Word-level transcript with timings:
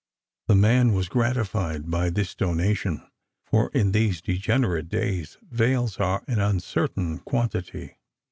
The 0.47 0.55
man 0.55 0.93
was 0.93 1.07
gratified 1.07 1.91
by 1.91 2.09
this 2.09 2.33
donation, 2.33 3.05
for 3.45 3.69
in 3.69 3.91
these 3.91 4.19
degenerate 4.19 4.89
days 4.89 5.37
vails 5.51 5.99
are 5.99 6.23
an 6.27 6.39
uncertain 6.39 7.19
quantity. 7.19 7.97